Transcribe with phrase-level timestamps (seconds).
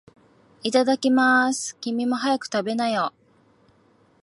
[0.63, 1.77] いただきまーす。
[1.79, 3.13] 君も、早く食べなよ。